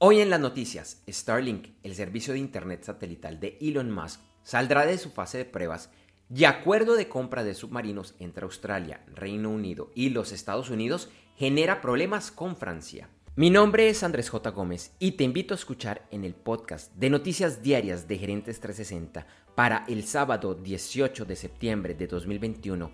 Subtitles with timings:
[0.00, 4.96] Hoy en las noticias, Starlink, el servicio de Internet satelital de Elon Musk, saldrá de
[4.96, 5.90] su fase de pruebas
[6.32, 11.80] y acuerdo de compra de submarinos entre Australia, Reino Unido y los Estados Unidos genera
[11.80, 13.10] problemas con Francia.
[13.34, 14.50] Mi nombre es Andrés J.
[14.50, 19.26] Gómez y te invito a escuchar en el podcast de Noticias Diarias de Gerentes 360
[19.56, 22.92] para el sábado 18 de septiembre de 2021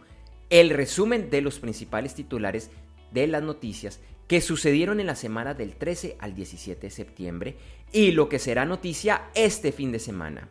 [0.50, 2.70] el resumen de los principales titulares
[3.14, 7.56] de las noticias que sucedieron en la semana del 13 al 17 de septiembre
[7.92, 10.48] y lo que será noticia este fin de semana.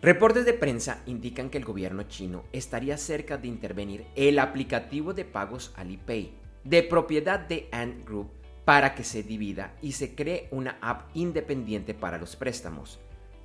[0.00, 5.24] Reportes de prensa indican que el gobierno chino estaría cerca de intervenir el aplicativo de
[5.24, 6.32] pagos Alipay,
[6.64, 8.30] de propiedad de Ant Group,
[8.64, 12.98] para que se divida y se cree una app independiente para los préstamos.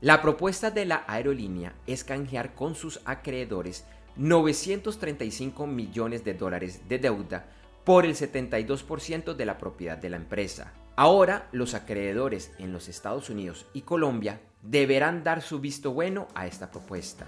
[0.00, 3.84] La propuesta de la aerolínea es canjear con sus acreedores
[4.16, 7.46] 935 millones de dólares de deuda
[7.84, 10.72] por el 72% de la propiedad de la empresa.
[10.96, 16.46] Ahora los acreedores en los Estados Unidos y Colombia deberán dar su visto bueno a
[16.46, 17.26] esta propuesta.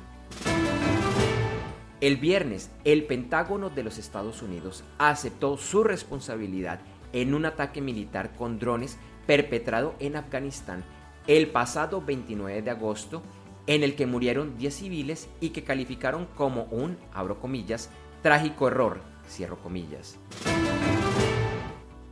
[2.01, 6.81] El viernes, el Pentágono de los Estados Unidos aceptó su responsabilidad
[7.13, 10.85] en un ataque militar con drones perpetrado en Afganistán
[11.27, 13.23] el pasado 29 de agosto
[13.67, 17.91] en el que murieron 10 civiles y que calificaron como un, abro comillas,
[18.23, 20.19] trágico error, cierro comillas.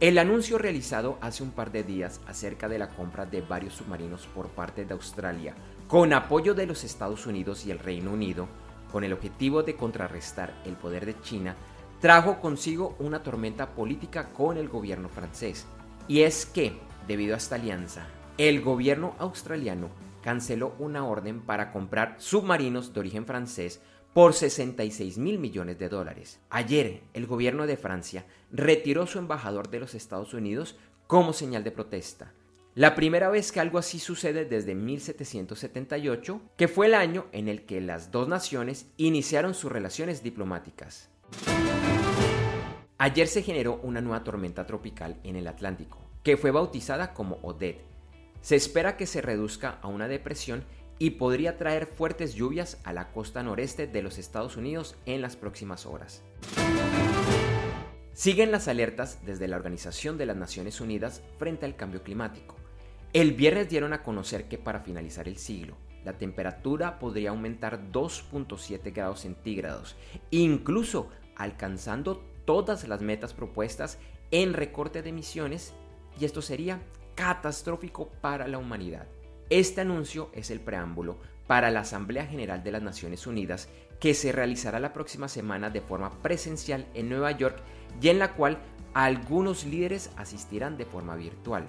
[0.00, 4.26] El anuncio realizado hace un par de días acerca de la compra de varios submarinos
[4.26, 5.54] por parte de Australia,
[5.86, 8.48] con apoyo de los Estados Unidos y el Reino Unido,
[8.90, 11.54] con el objetivo de contrarrestar el poder de China,
[12.00, 15.66] trajo consigo una tormenta política con el gobierno francés.
[16.06, 18.06] Y es que, debido a esta alianza,
[18.36, 19.90] el gobierno australiano
[20.22, 23.80] canceló una orden para comprar submarinos de origen francés
[24.12, 26.40] por 66 mil millones de dólares.
[26.50, 31.70] Ayer, el gobierno de Francia retiró su embajador de los Estados Unidos como señal de
[31.70, 32.32] protesta.
[32.74, 37.64] La primera vez que algo así sucede desde 1778, que fue el año en el
[37.66, 41.08] que las dos naciones iniciaron sus relaciones diplomáticas.
[42.98, 47.93] Ayer se generó una nueva tormenta tropical en el Atlántico, que fue bautizada como Odette
[48.44, 50.64] se espera que se reduzca a una depresión
[50.98, 55.34] y podría traer fuertes lluvias a la costa noreste de los Estados Unidos en las
[55.34, 56.22] próximas horas.
[58.12, 62.56] Siguen las alertas desde la Organización de las Naciones Unidas frente al cambio climático.
[63.14, 68.92] El viernes dieron a conocer que para finalizar el siglo, la temperatura podría aumentar 2.7
[68.92, 69.96] grados centígrados,
[70.30, 73.98] incluso alcanzando todas las metas propuestas
[74.30, 75.72] en recorte de emisiones,
[76.20, 76.82] y esto sería
[77.14, 79.06] catastrófico para la humanidad.
[79.50, 83.68] Este anuncio es el preámbulo para la Asamblea General de las Naciones Unidas
[84.00, 87.58] que se realizará la próxima semana de forma presencial en Nueva York
[88.00, 88.58] y en la cual
[88.94, 91.64] algunos líderes asistirán de forma virtual.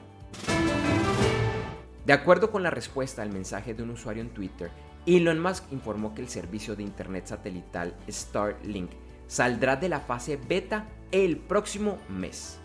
[2.05, 4.69] De acuerdo con la respuesta al mensaje de un usuario en Twitter,
[5.05, 8.91] Elon Musk informó que el servicio de Internet satelital Starlink
[9.27, 12.59] saldrá de la fase beta el próximo mes.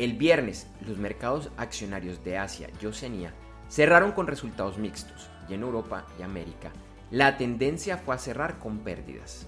[0.00, 3.34] El viernes, los mercados accionarios de Asia y Oceanía
[3.68, 6.72] cerraron con resultados mixtos y en Europa y América
[7.10, 9.46] la tendencia fue a cerrar con pérdidas.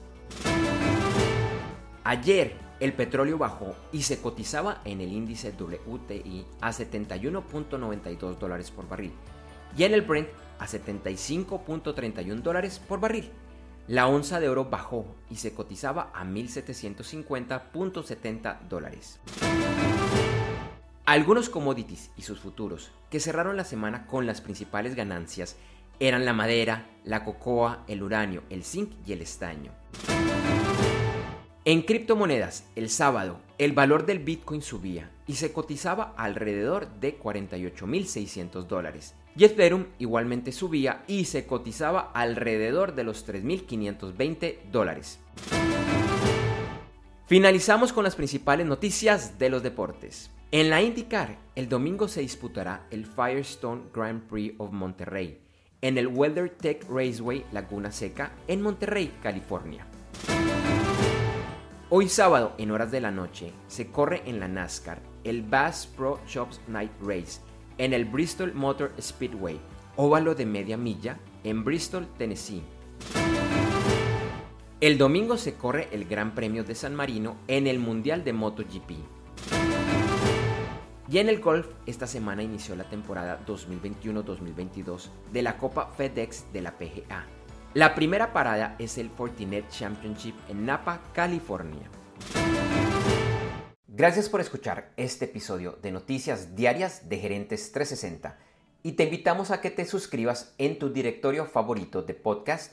[2.05, 8.87] Ayer el petróleo bajó y se cotizaba en el índice WTI a 71.92 dólares por
[8.87, 9.15] barril
[9.75, 10.29] y en el Brent
[10.59, 13.31] a 75.31 dólares por barril.
[13.89, 19.19] La onza de oro bajó y se cotizaba a 1.750.70 dólares.
[21.05, 25.57] Algunos commodities y sus futuros que cerraron la semana con las principales ganancias
[25.99, 29.73] eran la madera, la cocoa, el uranio, el zinc y el estaño.
[31.65, 38.67] En criptomonedas, el sábado, el valor del Bitcoin subía y se cotizaba alrededor de 48.600
[38.69, 39.15] dólares.
[39.37, 45.19] Y Ethereum igualmente subía y se cotizaba alrededor de los 3.520 dólares.
[47.27, 50.31] Finalizamos con las principales noticias de los deportes.
[50.55, 55.41] En la IndyCar, el domingo se disputará el Firestone Grand Prix of Monterrey
[55.81, 59.87] en el WeatherTech Raceway Laguna Seca en Monterrey, California.
[61.89, 66.21] Hoy sábado, en horas de la noche, se corre en la NASCAR el Bass Pro
[66.29, 67.41] Shops Night Race
[67.79, 69.59] en el Bristol Motor Speedway,
[69.97, 72.63] óvalo de media milla, en Bristol, Tennessee.
[74.83, 79.22] El domingo se corre el Gran Premio de San Marino en el Mundial de MotoGP.
[81.09, 86.63] Y en el golf, esta semana inició la temporada 2021-2022 de la Copa FedEx de
[86.63, 87.27] la PGA.
[87.75, 91.91] La primera parada es el Fortinet Championship en Napa, California.
[93.89, 98.39] Gracias por escuchar este episodio de Noticias Diarias de Gerentes 360
[98.83, 102.73] y te invitamos a que te suscribas en tu directorio favorito de podcast